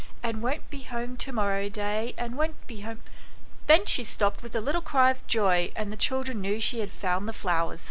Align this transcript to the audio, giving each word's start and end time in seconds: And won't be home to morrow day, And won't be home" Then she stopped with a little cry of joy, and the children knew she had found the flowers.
And 0.23 0.41
won't 0.41 0.67
be 0.71 0.81
home 0.81 1.15
to 1.17 1.31
morrow 1.31 1.69
day, 1.69 2.15
And 2.17 2.35
won't 2.35 2.65
be 2.65 2.81
home" 2.81 3.01
Then 3.67 3.85
she 3.85 4.03
stopped 4.03 4.41
with 4.41 4.55
a 4.55 4.59
little 4.59 4.81
cry 4.81 5.11
of 5.11 5.27
joy, 5.27 5.71
and 5.75 5.91
the 5.91 5.95
children 5.95 6.41
knew 6.41 6.59
she 6.59 6.79
had 6.79 6.89
found 6.89 7.29
the 7.29 7.33
flowers. 7.33 7.79